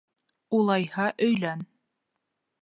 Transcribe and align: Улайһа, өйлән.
Улайһа, 0.59 1.05
өйлән. 1.27 1.63